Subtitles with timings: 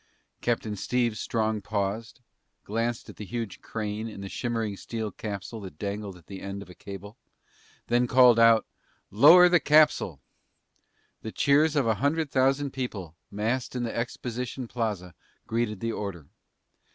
[0.41, 2.21] Captain Steve Strong paused,
[2.63, 6.63] glanced at the huge crane and the shimmering steel capsule that dangled at the end
[6.63, 7.17] of a cable,
[7.85, 8.65] then called out,
[9.11, 10.19] "Lower the capsule!"
[11.21, 15.13] The cheers of a hundred thousand people massed in the exposition plaza
[15.45, 16.25] greeted the order.